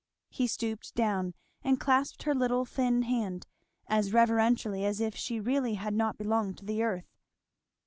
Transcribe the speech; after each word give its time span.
He 0.31 0.47
stooped 0.47 0.95
down 0.95 1.35
and 1.63 1.79
clasped 1.79 2.23
her 2.23 2.33
little 2.33 2.65
thin 2.65 3.03
hand, 3.03 3.45
as 3.85 4.11
reverentially 4.11 4.83
as 4.83 4.99
if 4.99 5.15
she 5.15 5.39
really 5.39 5.75
had 5.75 5.93
not 5.93 6.17
belonged 6.17 6.57
to 6.57 6.65
the 6.65 6.81
earth. 6.81 7.13